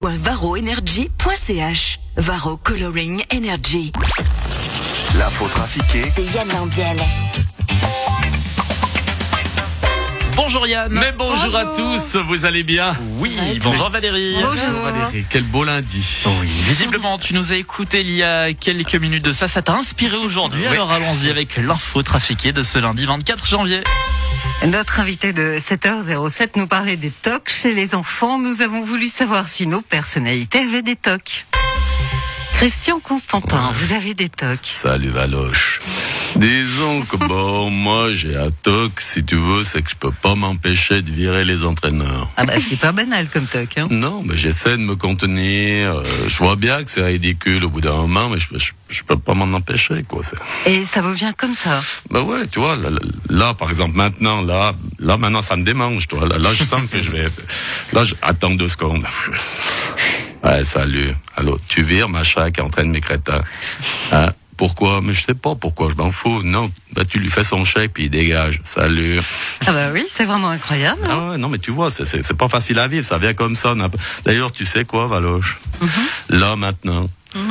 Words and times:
varoenergy.ch 0.00 1.98
Varo 2.16 2.56
Coloring 2.56 3.20
Energy. 3.30 3.92
L'info 5.18 5.48
trafiquée 5.48 6.04
De 6.16 6.22
Yann 6.34 6.48
Lambiel. 6.52 6.96
Bonjour 10.38 10.68
Yann. 10.68 10.92
Mais 10.92 11.10
bonjour, 11.10 11.56
à 11.56 11.64
tous, 11.74 12.16
vous 12.16 12.46
allez 12.46 12.62
bien 12.62 12.96
Oui, 13.16 13.36
bonjour 13.60 13.90
Valérie. 13.90 14.36
Bonjour 14.40 14.84
Valérie, 14.84 15.24
quel 15.28 15.42
beau 15.42 15.64
lundi. 15.64 16.22
Oui, 16.40 16.46
visiblement 16.46 17.18
tu 17.18 17.34
nous 17.34 17.52
as 17.52 17.56
écouté 17.56 18.02
il 18.02 18.10
y 18.12 18.22
a 18.22 18.52
quelques 18.54 18.94
minutes 18.94 19.24
de 19.24 19.32
ça, 19.32 19.48
ça 19.48 19.62
t'a 19.62 19.74
inspiré 19.74 20.16
aujourd'hui. 20.16 20.62
Oui. 20.62 20.68
Alors 20.68 20.92
allons-y 20.92 21.28
avec 21.28 21.56
l'info 21.56 22.04
trafiquée 22.04 22.52
de 22.52 22.62
ce 22.62 22.78
lundi 22.78 23.04
24 23.04 23.46
janvier. 23.46 23.82
Notre 24.64 25.00
invité 25.00 25.32
de 25.32 25.58
7h07 25.58 26.50
nous 26.54 26.68
parlait 26.68 26.96
des 26.96 27.10
tocs 27.10 27.48
chez 27.50 27.74
les 27.74 27.96
enfants. 27.96 28.38
Nous 28.38 28.62
avons 28.62 28.84
voulu 28.84 29.08
savoir 29.08 29.48
si 29.48 29.66
nos 29.66 29.80
personnalités 29.80 30.60
avaient 30.60 30.82
des 30.82 30.96
tocs. 30.96 31.46
Christian 32.54 33.00
Constantin, 33.00 33.72
vous 33.74 33.92
avez 33.92 34.14
des 34.14 34.28
tocs. 34.28 34.70
Salut 34.72 35.10
Valoche. 35.10 35.80
Disons 36.38 37.02
que 37.02 37.16
bon, 37.16 37.68
moi 37.68 38.14
j'ai 38.14 38.36
un 38.36 38.50
toc, 38.62 39.00
si 39.00 39.24
tu 39.24 39.34
veux, 39.34 39.64
c'est 39.64 39.82
que 39.82 39.90
je 39.90 39.96
peux 39.96 40.12
pas 40.12 40.36
m'empêcher 40.36 41.02
de 41.02 41.10
virer 41.10 41.44
les 41.44 41.64
entraîneurs. 41.64 42.30
Ah 42.36 42.44
bah 42.46 42.52
c'est 42.60 42.78
pas 42.78 42.92
banal 42.92 43.26
comme 43.28 43.46
toc. 43.46 43.76
Hein. 43.76 43.88
Non, 43.90 44.22
mais 44.24 44.36
j'essaie 44.36 44.76
de 44.76 44.82
me 44.82 44.94
contenir. 44.94 45.96
euh, 45.96 46.04
je 46.28 46.38
vois 46.38 46.54
bien 46.54 46.84
que 46.84 46.92
c'est 46.92 47.02
ridicule 47.02 47.64
au 47.64 47.68
bout 47.70 47.80
d'un 47.80 47.96
moment, 47.96 48.28
mais 48.28 48.38
je, 48.38 48.46
je, 48.56 48.70
je 48.88 49.02
peux 49.02 49.18
pas 49.18 49.34
m'en 49.34 49.52
empêcher, 49.56 50.04
quoi. 50.06 50.22
Et 50.64 50.84
ça 50.84 51.02
vous 51.02 51.12
vient 51.12 51.32
comme 51.32 51.56
ça? 51.56 51.82
Bah 52.08 52.22
ouais, 52.22 52.46
tu 52.46 52.60
vois, 52.60 52.76
là, 53.28 53.54
par 53.54 53.68
exemple, 53.70 53.96
maintenant, 53.96 54.40
là, 54.40 54.74
là, 55.00 55.16
maintenant, 55.16 55.42
ça 55.42 55.56
me 55.56 55.64
démange, 55.64 56.06
toi. 56.06 56.24
Là, 56.28 56.38
là, 56.38 56.50
je 56.54 56.62
sens 56.62 56.82
que 56.88 57.02
je 57.02 57.10
vais. 57.10 57.26
Là, 57.92 58.04
je... 58.04 58.14
attends 58.22 58.50
deux 58.50 58.68
secondes. 58.68 59.04
Ouais, 60.44 60.62
salut. 60.62 61.14
Allô, 61.36 61.58
tu 61.66 61.82
vires, 61.82 62.08
machin, 62.08 62.50
qui 62.52 62.60
est 62.60 62.62
en 62.62 62.68
train 62.70 62.84
de 62.84 62.90
mes 62.90 63.00
crétins. 63.00 63.42
Hein? 64.12 64.28
Pourquoi? 64.58 65.00
Mais 65.02 65.14
je 65.14 65.22
sais 65.24 65.32
pas 65.34 65.54
pourquoi, 65.54 65.88
je 65.88 65.94
m'en 65.94 66.10
fous. 66.10 66.42
Non, 66.42 66.70
bah 66.92 67.04
tu 67.06 67.18
lui 67.18 67.30
fais 67.30 67.44
son 67.44 67.64
chèque 67.64 67.92
puis 67.94 68.04
il 68.04 68.10
dégage. 68.10 68.60
Salut. 68.64 69.20
Ah 69.66 69.72
bah 69.72 69.90
oui, 69.94 70.04
c'est 70.14 70.24
vraiment 70.26 70.50
incroyable. 70.50 71.00
hein. 71.04 71.08
Ah 71.10 71.30
ouais, 71.30 71.38
non 71.38 71.48
mais 71.48 71.58
tu 71.58 71.70
vois, 71.70 71.88
c'est- 71.90 72.32
pas 72.34 72.48
facile 72.50 72.78
à 72.78 72.88
vivre, 72.88 73.06
ça 73.06 73.16
vient 73.16 73.32
comme 73.32 73.54
ça. 73.54 73.74
D'ailleurs, 74.26 74.52
tu 74.52 74.66
sais 74.66 74.84
quoi, 74.84 75.06
Valoche? 75.06 75.58
Là 76.28 76.56
maintenant, 76.56 77.08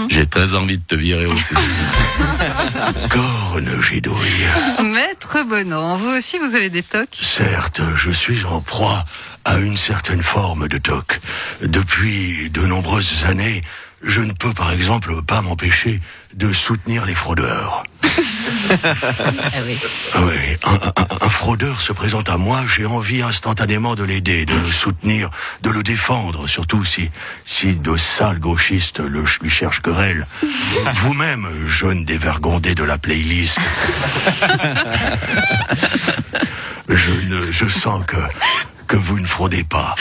j'ai 0.10 0.26
très 0.26 0.54
envie 0.54 0.78
de 0.78 0.84
te 0.84 0.96
virer 0.96 1.26
aussi. 1.26 1.56
Corne 3.10 3.82
gidouille. 3.82 4.48
Maître 4.84 5.44
Bonan, 5.48 5.96
vous 5.98 6.10
aussi 6.10 6.38
vous 6.38 6.56
avez 6.56 6.70
des 6.70 6.84
tocs? 6.84 7.18
Certes, 7.22 7.82
je 7.96 8.12
suis 8.12 8.44
en 8.46 8.62
proie 8.62 9.04
à 9.46 9.58
une 9.60 9.78
certaine 9.78 10.22
forme 10.22 10.68
de 10.68 10.78
toc. 10.78 11.20
Depuis 11.62 12.50
de 12.50 12.62
nombreuses 12.66 13.24
années, 13.26 13.64
je 14.08 14.22
ne 14.22 14.32
peux 14.32 14.54
par 14.54 14.72
exemple 14.72 15.22
pas 15.22 15.42
m'empêcher 15.42 16.02
de 16.34 16.52
soutenir 16.52 17.06
les 17.06 17.16
fraudeurs. 17.16 17.84
Ah 18.70 19.62
oui. 19.66 19.80
Ah 20.14 20.20
Oui, 20.24 20.34
un, 20.66 20.74
un- 20.74 21.26
un 21.26 21.30
fraudeur 21.30 21.80
se 21.82 21.94
présente 21.94 22.28
à 22.30 22.38
moi, 22.38 22.64
j'ai 22.68 22.86
envie 22.86 23.22
instantanément 23.22 23.96
de 23.96 24.04
l'aider, 24.04 24.46
de 24.46 24.54
le 24.54 24.72
soutenir, 24.72 25.30
de 25.62 25.70
le 25.70 25.84
défendre, 25.84 26.48
surtout 26.48 26.84
si, 26.84 27.10
si 27.46 27.76
de 27.76 27.96
sales 27.96 28.40
gauchistes 28.40 29.00
le, 29.00 29.24
lui 29.42 29.50
cherchent 29.50 29.82
querelle. 29.82 30.28
Vous-même, 30.96 31.48
jeune 31.68 32.04
dévergondé 32.04 32.76
de 32.76 32.84
la 32.84 32.98
playlist, 32.98 33.60
je, 36.90 37.12
ne, 37.12 37.44
je 37.52 37.66
sens 37.70 38.04
que, 38.06 38.18
que 38.88 38.98
vous 38.98 39.20
ne 39.20 39.26
fraudez 39.28 39.64
pas. 39.64 39.96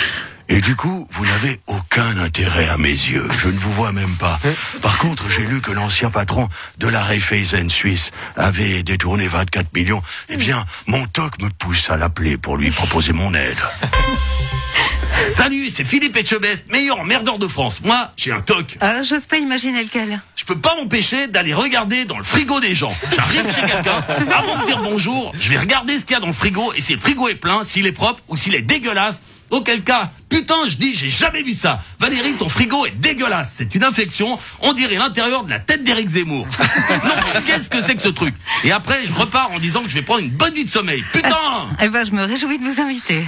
Et 0.48 0.60
du 0.60 0.76
coup, 0.76 1.06
vous 1.10 1.26
n'avez 1.26 1.60
aucun 1.66 2.18
intérêt 2.18 2.68
à 2.68 2.76
mes 2.78 2.88
yeux. 2.88 3.26
Je 3.40 3.48
ne 3.48 3.58
vous 3.58 3.72
vois 3.72 3.92
même 3.92 4.14
pas. 4.16 4.38
Par 4.80 4.98
contre, 4.98 5.28
j'ai 5.28 5.42
lu 5.42 5.60
que 5.60 5.72
l'ancien 5.72 6.10
patron 6.10 6.48
de 6.78 6.88
la 6.88 7.02
Raiffeisen 7.02 7.68
suisse 7.68 8.12
avait 8.36 8.82
détourné 8.82 9.26
24 9.26 9.74
millions. 9.74 10.02
Eh 10.28 10.36
bien, 10.36 10.64
mon 10.86 11.04
toc 11.06 11.40
me 11.42 11.48
pousse 11.48 11.90
à 11.90 11.96
l'appeler 11.96 12.36
pour 12.36 12.56
lui 12.56 12.70
proposer 12.70 13.12
mon 13.12 13.34
aide. 13.34 13.58
Salut, 15.30 15.70
c'est 15.70 15.84
Philippe 15.84 16.16
Etchebest, 16.16 16.64
meilleur 16.70 17.00
emmerdeur 17.00 17.38
de 17.38 17.48
France. 17.48 17.80
Moi, 17.82 18.12
j'ai 18.16 18.30
un 18.30 18.40
toc. 18.40 18.76
Ah, 18.80 19.02
j'ose 19.02 19.26
pas 19.26 19.38
imaginer 19.38 19.82
lequel. 19.82 20.20
Je 20.36 20.44
peux 20.44 20.56
pas 20.58 20.76
m'empêcher 20.76 21.26
d'aller 21.26 21.54
regarder 21.54 22.04
dans 22.04 22.18
le 22.18 22.24
frigo 22.24 22.60
des 22.60 22.74
gens. 22.74 22.94
J'arrive 23.14 23.52
chez 23.52 23.62
quelqu'un, 23.62 24.04
avant 24.32 24.60
de 24.60 24.66
dire 24.66 24.80
bonjour, 24.82 25.32
je 25.38 25.50
vais 25.50 25.58
regarder 25.58 25.98
ce 25.98 26.04
qu'il 26.04 26.14
y 26.14 26.16
a 26.16 26.20
dans 26.20 26.26
le 26.28 26.32
frigo 26.32 26.72
et 26.74 26.80
si 26.80 26.94
le 26.94 27.00
frigo 27.00 27.28
est 27.28 27.34
plein, 27.34 27.64
s'il 27.64 27.86
est 27.86 27.92
propre 27.92 28.20
ou 28.28 28.36
s'il 28.36 28.54
est 28.54 28.62
dégueulasse. 28.62 29.20
Auquel 29.50 29.82
cas, 29.82 30.10
putain, 30.28 30.66
je 30.68 30.76
dis, 30.76 30.94
j'ai 30.94 31.10
jamais 31.10 31.42
vu 31.42 31.54
ça. 31.54 31.80
Valérie, 32.00 32.32
ton 32.34 32.48
frigo 32.48 32.84
est 32.86 32.96
dégueulasse. 32.96 33.54
C'est 33.56 33.74
une 33.74 33.84
infection. 33.84 34.38
On 34.60 34.72
dirait 34.72 34.96
l'intérieur 34.96 35.44
de 35.44 35.50
la 35.50 35.60
tête 35.60 35.84
d'Éric 35.84 36.08
Zemmour. 36.08 36.46
non, 36.58 37.40
qu'est-ce 37.46 37.70
que 37.70 37.80
c'est 37.80 37.94
que 37.94 38.02
ce 38.02 38.08
truc? 38.08 38.34
Et 38.64 38.72
après, 38.72 39.06
je 39.06 39.12
repars 39.12 39.50
en 39.52 39.58
disant 39.58 39.82
que 39.82 39.88
je 39.88 39.94
vais 39.94 40.02
prendre 40.02 40.20
une 40.20 40.30
bonne 40.30 40.54
nuit 40.54 40.64
de 40.64 40.70
sommeil. 40.70 41.04
Putain 41.12 41.68
Eh 41.80 41.88
ben 41.88 42.04
je 42.04 42.12
me 42.12 42.24
réjouis 42.24 42.58
de 42.58 42.64
vous 42.64 42.80
inviter. 42.80 43.24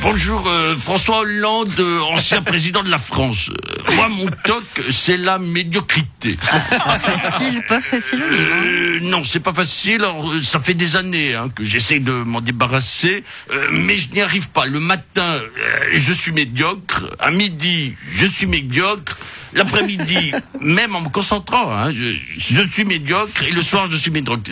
Bonjour 0.00 0.46
euh, 0.46 0.76
François 0.76 1.18
Hollande, 1.18 1.74
euh, 1.78 2.00
ancien 2.00 2.40
président 2.52 2.82
de 2.82 2.88
la 2.90 2.98
France. 2.98 3.50
Euh, 3.50 3.94
moi, 3.94 4.08
mon 4.08 4.26
toc, 4.44 4.64
c'est 4.90 5.16
la 5.16 5.38
médiocrité. 5.38 6.38
Pas 6.50 6.98
facile, 6.98 7.62
pas 7.68 7.80
facile 7.80 8.22
hein. 8.22 8.32
Euh, 8.32 8.98
non, 9.02 9.24
c'est 9.24 9.40
pas 9.40 9.52
facile. 9.52 9.96
Alors, 9.96 10.30
euh, 10.30 10.40
ça 10.42 10.60
fait 10.60 10.74
des 10.74 10.96
années 10.96 11.34
hein, 11.34 11.50
que 11.54 11.64
j'essaie 11.64 11.98
de 11.98 12.12
m'en 12.12 12.40
débarrasser, 12.40 13.24
euh, 13.50 13.68
mais 13.72 13.96
je 13.96 14.10
n'y 14.10 14.20
arrive 14.20 14.48
pas. 14.50 14.66
Le 14.66 14.80
matin, 14.80 15.34
euh, 15.34 15.48
je 15.92 16.12
suis 16.12 16.32
médiocre. 16.32 17.06
À 17.18 17.30
midi, 17.30 17.94
je 18.14 18.26
suis 18.26 18.46
médiocre. 18.46 19.16
L'après-midi, 19.54 20.32
même 20.60 20.94
en 20.94 21.00
me 21.00 21.08
concentrant, 21.08 21.72
hein, 21.74 21.90
je, 21.90 22.14
je 22.36 22.62
suis 22.62 22.84
médiocre. 22.84 23.42
Et 23.42 23.50
le 23.50 23.62
soir, 23.62 23.88
je 23.90 23.96
suis 23.96 24.10
médiocre. 24.10 24.42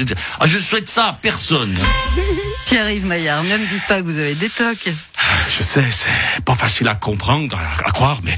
Ah, 0.41 0.47
je 0.47 0.59
souhaite 0.59 0.89
ça 0.89 1.06
à 1.06 1.12
personne. 1.12 1.77
Pierre-Yves 2.66 3.06
Maillard, 3.06 3.44
ne 3.44 3.59
me 3.59 3.66
dites 3.66 3.87
pas 3.87 4.00
que 4.00 4.06
vous 4.06 4.19
avez 4.19 4.34
des 4.34 4.50
tocs. 4.50 4.93
Je 5.47 5.62
sais, 5.62 5.84
c'est 5.93 6.44
pas 6.44 6.56
facile 6.56 6.88
à 6.88 6.97
comprendre, 6.97 7.56
à, 7.56 7.91
croire, 7.93 8.21
mais 8.25 8.37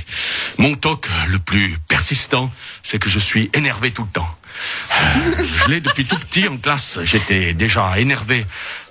mon 0.58 0.74
toc 0.74 1.08
le 1.28 1.38
plus 1.38 1.78
persistant, 1.88 2.52
c'est 2.82 2.98
que 2.98 3.08
je 3.08 3.18
suis 3.18 3.50
énervé 3.54 3.90
tout 3.90 4.02
le 4.02 4.10
temps. 4.10 4.38
Euh, 4.92 5.44
je 5.44 5.70
l'ai 5.70 5.80
depuis 5.80 6.04
tout 6.04 6.18
petit 6.18 6.46
en 6.46 6.58
classe. 6.58 6.98
J'étais 7.04 7.54
déjà 7.54 7.98
énervé 7.98 8.44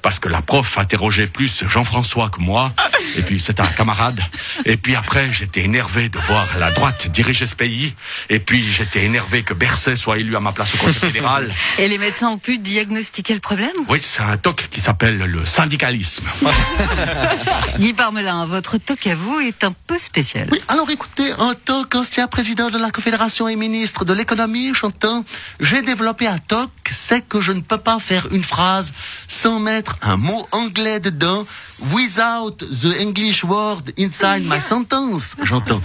parce 0.07 0.19
que 0.19 0.29
la 0.29 0.41
prof 0.41 0.77
interrogeait 0.77 1.27
plus 1.27 1.65
Jean-François 1.67 2.29
que 2.29 2.39
moi. 2.39 2.71
Et 3.17 3.21
puis 3.23 3.41
c'était 3.41 3.61
un 3.61 3.67
camarade. 3.67 4.21
Et 4.63 4.77
puis 4.77 4.95
après, 4.95 5.33
j'étais 5.33 5.65
énervé 5.65 6.07
de 6.07 6.17
voir 6.17 6.47
la 6.57 6.71
droite 6.71 7.07
diriger 7.07 7.45
ce 7.45 7.55
pays. 7.55 7.93
Et 8.29 8.39
puis 8.39 8.71
j'étais 8.71 9.03
énervé 9.03 9.43
que 9.43 9.53
Berset 9.53 9.97
soit 9.97 10.17
élu 10.19 10.33
à 10.37 10.39
ma 10.39 10.53
place 10.53 10.75
au 10.75 10.77
Conseil 10.77 10.95
fédéral. 10.95 11.53
Et 11.77 11.89
les 11.89 11.97
médecins 11.97 12.29
ont 12.29 12.37
pu 12.37 12.57
diagnostiquer 12.57 13.33
le 13.33 13.41
problème? 13.41 13.73
Oui, 13.89 13.99
c'est 14.01 14.21
un 14.21 14.37
toc 14.37 14.69
qui 14.71 14.79
s'appelle 14.79 15.17
le 15.17 15.45
syndicalisme. 15.45 16.23
Guy 17.77 17.91
Parmelin, 17.91 18.45
votre 18.45 18.77
toc 18.77 19.05
à 19.07 19.15
vous 19.15 19.41
est 19.41 19.65
un 19.65 19.73
peu 19.87 19.97
spécial. 19.97 20.47
Oui, 20.53 20.61
alors 20.69 20.89
écoutez, 20.89 21.33
en 21.33 21.53
tant 21.53 21.83
qu'ancien 21.83 22.27
président 22.27 22.69
de 22.69 22.77
la 22.77 22.91
Confédération 22.91 23.49
et 23.49 23.57
ministre 23.57 24.05
de 24.05 24.13
l'économie, 24.13 24.73
j'entends, 24.73 25.25
j'ai 25.59 25.81
développé 25.81 26.27
un 26.27 26.37
toc, 26.37 26.69
c'est 26.89 27.27
que 27.27 27.41
je 27.41 27.51
ne 27.51 27.59
peux 27.59 27.77
pas 27.77 27.99
faire 27.99 28.27
une 28.31 28.43
phrase 28.43 28.93
sans 29.27 29.59
mettre 29.59 29.96
un 30.01 30.17
mot 30.17 30.45
anglais 30.51 30.99
dedans, 30.99 31.45
without 31.93 32.57
the 32.57 32.99
English 32.99 33.43
word 33.43 33.83
inside 33.97 34.43
my 34.43 34.59
sentence, 34.59 35.35
j'entends. 35.43 35.81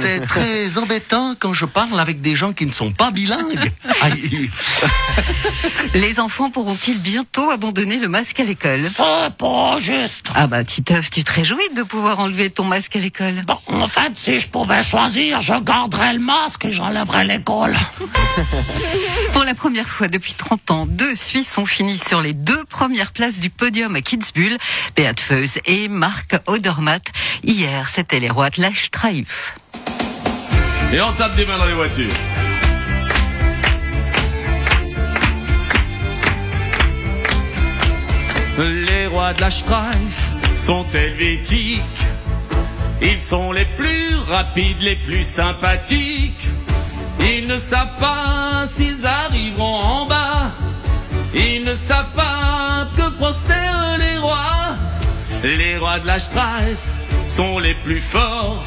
C'est 0.00 0.20
très 0.20 0.78
embêtant 0.78 1.34
quand 1.38 1.54
je 1.54 1.64
parle 1.64 1.98
avec 2.00 2.20
des 2.20 2.36
gens 2.36 2.52
qui 2.52 2.66
ne 2.66 2.72
sont 2.72 2.92
pas 2.92 3.10
bilingues. 3.10 3.72
Aïe. 4.02 4.50
Les 5.94 6.20
enfants 6.20 6.50
pourront-ils 6.50 6.98
bientôt 6.98 7.50
abandonner 7.50 7.96
le 7.96 8.08
masque 8.08 8.40
à 8.40 8.44
l'école? 8.44 8.88
C'est 8.94 9.34
pas 9.38 9.78
juste. 9.78 10.26
Ah 10.34 10.46
bah 10.46 10.64
Titeuf, 10.64 11.10
tu 11.10 11.24
te 11.24 11.32
réjouis 11.32 11.68
de 11.74 11.82
pouvoir 11.82 12.20
enlever 12.20 12.50
ton 12.50 12.64
masque 12.64 12.96
à 12.96 12.98
l'école? 12.98 13.42
Bon, 13.46 13.58
en 13.68 13.86
fait, 13.86 14.12
si 14.14 14.38
je 14.38 14.48
pouvais 14.48 14.82
choisir, 14.82 15.40
je 15.40 15.54
garderais 15.54 16.12
le 16.12 16.20
masque 16.20 16.64
et 16.64 16.72
j'enlèverais 16.72 17.24
l'école. 17.24 17.74
Pour 19.32 19.44
la 19.44 19.54
première 19.54 19.88
fois 19.88 20.08
depuis 20.08 20.34
30 20.34 20.70
ans, 20.70 20.86
deux 20.86 21.14
Suisses 21.14 21.56
ont 21.56 21.66
fini 21.66 21.96
sur 21.96 22.20
les 22.20 22.32
deux 22.32 22.64
premières 22.64 23.12
places 23.12 23.38
du 23.38 23.45
podium 23.50 24.00
Kitzbühel, 24.02 24.58
Beat 24.96 25.20
Feuz 25.20 25.58
et 25.64 25.88
Marc 25.88 26.36
Odermatt. 26.46 27.04
Hier, 27.42 27.88
c'était 27.88 28.20
les 28.20 28.30
rois 28.30 28.50
de 28.50 28.60
la 28.62 28.72
Streif. 28.74 29.54
Et 30.92 31.00
on 31.00 31.12
tape 31.12 31.36
des 31.36 31.46
mains 31.46 31.58
dans 31.58 31.66
les 31.66 31.74
voitures. 31.74 32.12
Les 38.58 39.06
rois 39.06 39.34
de 39.34 39.40
la 39.40 39.50
Streif 39.50 40.32
sont 40.56 40.86
helvétiques. 40.94 41.82
Ils 43.02 43.20
sont 43.20 43.52
les 43.52 43.66
plus 43.76 44.16
rapides, 44.28 44.80
les 44.80 44.96
plus 44.96 45.22
sympathiques. 45.22 46.48
Ils 47.20 47.46
ne 47.46 47.58
savent 47.58 47.98
pas 48.00 48.66
s'ils 48.68 49.06
arriveront 49.06 49.80
en 49.80 50.06
bas. 50.06 50.52
Ils 51.34 51.64
ne 51.64 51.74
savent 51.74 52.12
pas 52.12 52.45
les 53.98 54.18
rois. 54.18 54.76
Les 55.42 55.78
rois 55.78 55.98
de 55.98 56.06
la 56.06 56.18
Streif 56.18 56.78
sont 57.26 57.58
les 57.58 57.74
plus 57.74 58.00
forts. 58.00 58.62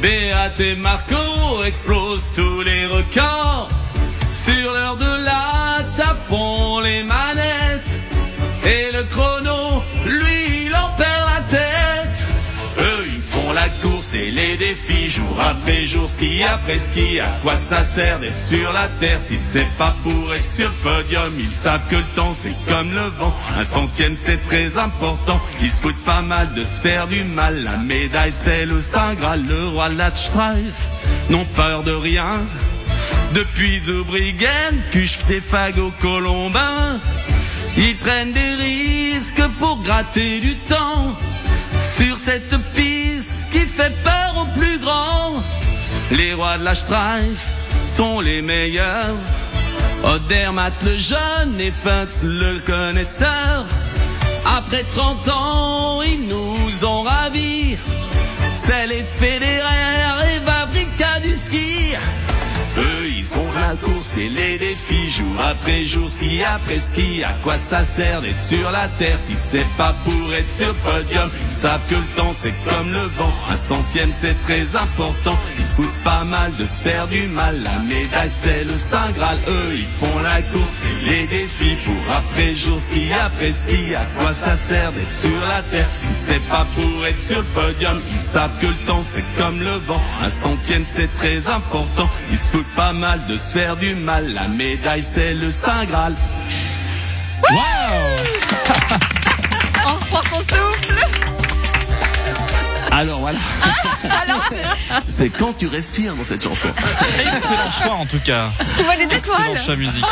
Béat 0.00 0.52
et 0.58 0.74
Marco 0.74 1.62
explosent 1.64 2.32
tous 2.34 2.62
les 2.62 2.86
records. 2.86 3.68
Jour 15.08 15.38
après 15.40 15.82
jour, 15.86 16.08
ski 16.08 16.42
après 16.42 16.78
ski. 16.78 17.20
À 17.20 17.38
quoi 17.42 17.56
ça 17.56 17.84
sert 17.84 18.18
d'être 18.18 18.38
sur 18.38 18.72
la 18.72 18.88
terre 19.00 19.20
si 19.22 19.38
c'est 19.38 19.68
pas 19.78 19.94
pour 20.02 20.34
être 20.34 20.46
sur 20.46 20.68
le 20.68 20.74
podium? 20.90 21.32
Ils 21.38 21.54
savent 21.54 21.86
que 21.90 21.96
le 21.96 22.04
temps 22.14 22.32
c'est 22.32 22.54
comme 22.68 22.92
le 22.92 23.08
vent, 23.18 23.34
un 23.58 23.64
centième 23.64 24.16
c'est 24.16 24.42
très 24.48 24.78
important. 24.78 25.40
Ils 25.62 25.70
se 25.70 25.80
foutent 25.80 26.04
pas 26.04 26.22
mal 26.22 26.52
de 26.54 26.64
se 26.64 26.80
faire 26.80 27.06
du 27.06 27.22
mal. 27.22 27.62
La 27.62 27.76
médaille 27.76 28.32
c'est 28.32 28.66
le 28.66 28.80
Saint 28.80 29.14
Graal, 29.14 29.44
le 29.46 29.68
roi 29.68 29.88
Latchstreif. 29.88 30.88
N'ont 31.30 31.46
peur 31.54 31.82
de 31.82 31.92
rien. 31.92 32.44
Depuis 33.34 33.80
Zoubriguen, 33.82 34.82
Cuche 34.90 35.18
des 35.28 35.40
fagots 35.40 35.92
colombins. 36.00 37.00
Ils 37.76 37.96
prennent 37.96 38.32
des 38.32 38.54
risques 38.54 39.46
pour 39.58 39.82
gratter 39.82 40.40
du 40.40 40.54
temps 40.56 41.14
sur 41.96 42.16
cette 42.16 42.56
piste 42.74 43.46
qui 43.52 43.60
fait 43.60 43.92
Les 46.10 46.34
rois 46.34 46.58
de 46.58 46.64
la 46.64 46.74
Streif 46.74 47.46
sont 47.84 48.20
les 48.20 48.42
meilleurs. 48.42 49.16
Odermatt 50.04 50.74
le 50.84 50.96
jeune 50.96 51.60
et 51.60 51.72
Funtz 51.72 52.22
le 52.22 52.58
connaisseur. 52.60 53.64
Après 54.56 54.84
30 54.84 55.28
ans, 55.28 56.02
ils 56.02 56.26
nous 56.28 56.84
ont 56.84 57.02
ravis. 57.02 57.76
C'est 58.54 58.86
les 58.86 59.02
Federer 59.02 59.85
la 63.66 63.74
course 63.76 64.16
et 64.16 64.28
les 64.28 64.58
défis, 64.58 65.10
jour 65.10 65.36
après 65.40 65.84
jour, 65.84 66.08
ski 66.08 66.42
après 66.42 66.78
ski. 66.78 67.24
À 67.24 67.32
quoi 67.42 67.56
ça 67.56 67.84
sert 67.84 68.20
d'être 68.22 68.40
sur 68.40 68.70
la 68.70 68.88
terre 68.98 69.18
si 69.20 69.34
c'est 69.36 69.66
pas 69.76 69.94
pour 70.04 70.34
être 70.34 70.50
sur 70.50 70.72
podium? 70.74 71.28
Ils 71.48 71.54
savent 71.54 71.86
que 71.88 71.96
le 71.96 72.10
temps 72.16 72.32
c'est 72.32 72.54
comme 72.64 72.92
le 72.92 73.06
vent, 73.18 73.32
un 73.50 73.56
centième 73.56 74.12
c'est 74.12 74.36
très 74.44 74.76
important. 74.76 75.36
Ils 75.58 75.64
se 75.64 75.74
foutent 75.74 76.02
pas 76.04 76.24
mal 76.24 76.54
de 76.56 76.66
se 76.66 76.82
faire 76.82 77.08
du 77.08 77.22
mal, 77.26 77.60
la 77.62 77.78
médaille 77.80 78.30
c'est 78.32 78.64
le 78.64 78.76
Saint 78.76 79.10
Graal. 79.16 79.38
Eux, 79.48 79.74
ils 79.74 79.84
font 80.00 80.18
la 80.22 80.42
course 80.42 80.82
et 80.84 81.10
les 81.10 81.26
défis, 81.26 81.76
jour 81.76 82.02
après 82.10 82.54
jour, 82.54 82.78
ski 82.80 83.12
après 83.12 83.52
ski. 83.52 83.94
À 83.94 84.06
quoi 84.18 84.32
ça 84.32 84.56
sert 84.56 84.92
d'être 84.92 85.12
sur 85.12 85.40
la 85.48 85.62
terre 85.70 85.88
si 85.92 86.12
c'est 86.14 86.46
pas 86.48 86.66
pour 86.76 87.06
être 87.06 87.20
sur 87.20 87.38
le 87.38 87.44
podium? 87.44 88.00
Ils 88.14 88.22
savent 88.24 88.56
que 88.60 88.66
le 88.66 88.80
temps 88.86 89.02
c'est 89.02 89.24
comme 89.38 89.58
le 89.60 89.76
vent, 89.88 90.02
un 90.22 90.30
centième 90.30 90.84
c'est 90.84 91.12
très 91.16 91.48
important. 91.48 92.08
Ils 92.30 92.38
se 92.38 92.50
foutent 92.52 92.76
pas 92.76 92.92
mal 92.92 93.20
de 93.28 93.36
se 93.36 93.55
faire 93.56 93.76
du 93.76 93.94
mal. 93.94 94.34
La 94.34 94.48
médaille, 94.48 95.02
c'est 95.02 95.32
le 95.32 95.50
Saint 95.50 95.86
Graal. 95.86 96.14
On 99.86 99.94
reprend 99.94 100.20
son 100.30 100.40
souffle. 100.40 100.94
Alors 102.92 103.20
voilà, 103.20 103.38
Alors, 104.22 104.42
c'est 105.06 105.28
quand 105.30 105.52
tu 105.56 105.66
respires 105.68 106.14
dans 106.14 106.24
cette 106.24 106.42
chanson. 106.44 106.68
Excellent 107.18 107.70
choix 107.82 107.94
en 107.94 108.06
tout 108.06 108.20
cas. 108.24 108.48
tu 108.76 108.82
vois 108.84 108.96
les 108.96 109.04
Excellent 109.04 109.18
étoiles. 109.38 109.62
choix 109.64 109.76
musical. 109.76 110.08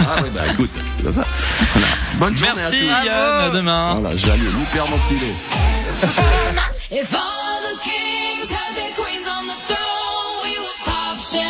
Ah 0.00 0.22
ouais, 0.22 0.30
bah 0.34 0.42
écoute, 0.52 0.70
c'est 0.74 1.02
comme 1.04 1.12
ça. 1.12 1.24
Voilà. 1.72 1.86
Bonne 2.14 2.36
journée 2.36 2.52
Merci 2.56 2.88
à 2.90 3.00
tous. 3.00 3.06
Yann, 3.06 3.40
à 3.44 3.50
demain. 3.50 3.94
Voilà, 4.00 4.16
je 4.16 4.24
vais 4.26 4.32
aller 4.32 4.42
louper 4.42 4.78
mon 4.90 4.98
filet. 4.98 5.34
If 6.90 7.12
all 7.12 7.18
of 7.20 7.62
the 7.72 7.78
kings 7.82 8.50
had 8.50 8.74
their 8.74 8.92
queens 8.96 9.26
on 9.28 9.46
the 9.46 9.58
throne, 9.66 10.42
we 10.42 10.58
would 10.58 10.80
pop 10.84 11.18
champagne. 11.20 11.46